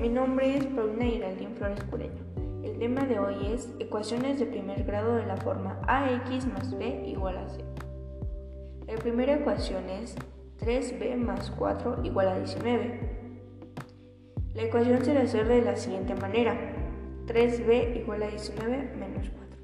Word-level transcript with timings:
mi 0.00 0.08
nombre 0.08 0.56
es 0.56 0.66
Paulina 0.66 1.04
Geraldine 1.04 1.56
Flores 1.56 1.82
Cureño. 1.90 2.22
El 2.62 2.78
tema 2.78 3.04
de 3.06 3.18
hoy 3.18 3.52
es 3.52 3.68
ecuaciones 3.80 4.38
de 4.38 4.46
primer 4.46 4.84
grado 4.84 5.16
de 5.16 5.26
la 5.26 5.36
forma 5.36 5.80
ax 5.88 6.46
más 6.46 6.78
b 6.78 7.02
igual 7.08 7.38
a 7.38 7.48
c. 7.48 7.64
La 8.86 8.94
primera 8.94 9.34
ecuación 9.34 9.90
es 9.90 10.14
3b 10.60 11.16
más 11.16 11.50
4 11.58 12.04
igual 12.04 12.28
a 12.28 12.38
19. 12.38 13.00
La 14.54 14.62
ecuación 14.62 15.04
se 15.04 15.14
resuelve 15.14 15.56
de 15.56 15.62
la 15.62 15.74
siguiente 15.74 16.14
manera. 16.14 16.54
3b 17.26 17.96
igual 18.02 18.22
a 18.22 18.28
19 18.28 18.94
menos 18.94 19.28
4. 19.28 19.58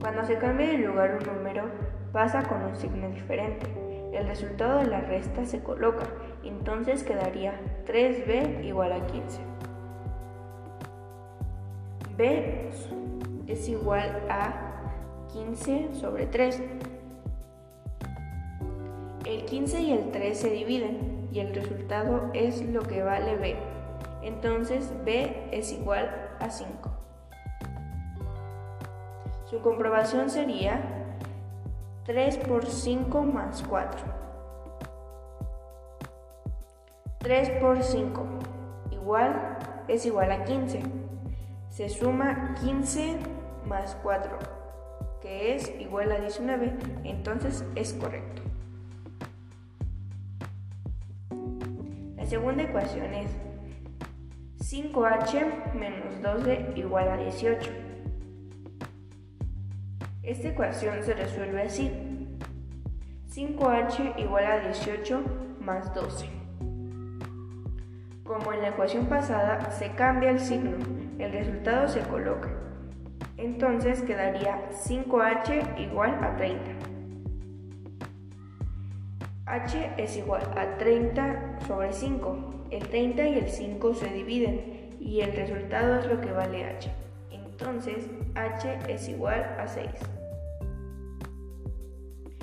Cuando 0.00 0.24
se 0.24 0.38
cambia 0.38 0.68
de 0.68 0.78
lugar 0.78 1.18
un 1.20 1.26
número, 1.34 1.64
pasa 2.12 2.44
con 2.44 2.62
un 2.62 2.76
signo 2.76 3.10
diferente. 3.10 3.81
El 4.12 4.26
resultado 4.26 4.80
de 4.80 4.88
la 4.88 5.00
resta 5.00 5.46
se 5.46 5.62
coloca, 5.62 6.06
entonces 6.44 7.02
quedaría 7.02 7.58
3b 7.86 8.62
igual 8.62 8.92
a 8.92 9.06
15. 9.06 9.40
b 12.16 12.68
es 13.46 13.68
igual 13.68 14.22
a 14.28 14.52
15 15.32 15.94
sobre 15.94 16.26
3. 16.26 16.62
El 19.24 19.44
15 19.46 19.80
y 19.80 19.92
el 19.92 20.10
3 20.10 20.38
se 20.38 20.50
dividen 20.50 21.28
y 21.32 21.40
el 21.40 21.54
resultado 21.54 22.30
es 22.34 22.62
lo 22.66 22.82
que 22.82 23.02
vale 23.02 23.36
b. 23.36 23.56
Entonces 24.22 24.92
b 25.06 25.48
es 25.52 25.72
igual 25.72 26.36
a 26.38 26.50
5. 26.50 26.90
Su 29.46 29.60
comprobación 29.60 30.28
sería 30.28 31.01
3 32.04 32.38
por 32.38 32.66
5 32.66 33.22
más 33.22 33.62
4. 33.62 34.00
3 37.18 37.50
por 37.60 37.80
5 37.80 38.26
igual 38.90 39.58
es 39.86 40.04
igual 40.06 40.32
a 40.32 40.44
15. 40.44 40.82
Se 41.68 41.88
suma 41.88 42.54
15 42.60 43.18
más 43.66 43.96
4, 44.02 44.36
que 45.20 45.54
es 45.54 45.72
igual 45.78 46.10
a 46.10 46.18
19, 46.18 46.76
entonces 47.04 47.64
es 47.76 47.92
correcto. 47.94 48.42
La 52.16 52.26
segunda 52.26 52.64
ecuación 52.64 53.14
es 53.14 53.30
5h 54.58 55.72
menos 55.74 56.20
12 56.20 56.72
igual 56.74 57.08
a 57.08 57.16
18. 57.16 57.91
Esta 60.22 60.50
ecuación 60.50 61.02
se 61.02 61.14
resuelve 61.14 61.62
así. 61.62 61.90
5h 63.34 64.18
igual 64.18 64.46
a 64.46 64.60
18 64.60 65.20
más 65.58 65.92
12. 65.94 66.28
Como 68.22 68.52
en 68.52 68.62
la 68.62 68.68
ecuación 68.68 69.06
pasada, 69.06 69.72
se 69.72 69.90
cambia 69.96 70.30
el 70.30 70.38
signo, 70.38 70.76
el 71.18 71.32
resultado 71.32 71.88
se 71.88 72.02
coloca. 72.02 72.50
Entonces 73.36 74.02
quedaría 74.02 74.70
5h 74.70 75.80
igual 75.80 76.16
a 76.22 76.36
30. 76.36 76.70
h 79.46 79.94
es 79.96 80.16
igual 80.16 80.42
a 80.56 80.78
30 80.78 81.58
sobre 81.66 81.92
5. 81.92 82.66
El 82.70 82.88
30 82.88 83.28
y 83.28 83.38
el 83.38 83.48
5 83.48 83.94
se 83.94 84.06
dividen 84.12 84.90
y 85.00 85.20
el 85.20 85.34
resultado 85.34 85.98
es 85.98 86.06
lo 86.06 86.20
que 86.20 86.30
vale 86.30 86.64
h. 86.64 86.92
Entonces, 87.62 88.10
h 88.34 88.78
es 88.88 89.08
igual 89.08 89.40
a 89.56 89.68
6. 89.68 89.88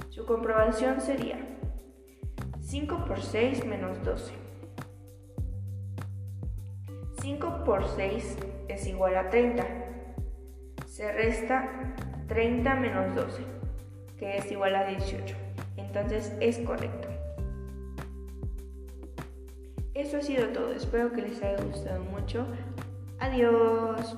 Su 0.08 0.26
comprobación 0.26 1.02
sería 1.02 1.38
5 2.62 3.04
por 3.06 3.20
6 3.20 3.66
menos 3.66 4.02
12. 4.06 4.32
5 7.22 7.64
por 7.66 7.86
6 7.86 8.38
es 8.70 8.88
igual 8.88 9.18
a 9.18 9.30
30. 9.30 9.68
Se 10.86 11.12
resta 11.12 11.96
30 12.30 12.76
menos 12.76 13.14
12, 13.14 13.44
que 14.18 14.38
es 14.38 14.50
igual 14.50 14.74
a 14.74 14.86
18. 14.86 15.36
Entonces 15.76 16.34
es 16.40 16.60
correcto. 16.60 17.10
Eso 19.94 20.16
ha 20.16 20.22
sido 20.22 20.48
todo. 20.48 20.72
Espero 20.72 21.12
que 21.12 21.24
les 21.24 21.44
haya 21.44 21.62
gustado 21.62 22.02
mucho. 22.06 22.48
Adiós. 23.20 24.16